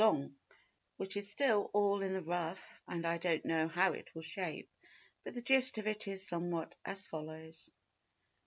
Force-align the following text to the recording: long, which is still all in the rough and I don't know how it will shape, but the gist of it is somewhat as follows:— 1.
long, 0.01 0.35
which 0.97 1.15
is 1.15 1.29
still 1.29 1.69
all 1.75 2.01
in 2.01 2.11
the 2.13 2.23
rough 2.23 2.81
and 2.87 3.05
I 3.05 3.19
don't 3.19 3.45
know 3.45 3.67
how 3.67 3.93
it 3.93 4.09
will 4.15 4.23
shape, 4.23 4.67
but 5.23 5.35
the 5.35 5.43
gist 5.43 5.77
of 5.77 5.85
it 5.85 6.07
is 6.07 6.27
somewhat 6.27 6.75
as 6.83 7.05
follows:— 7.05 7.69
1. 7.71 7.75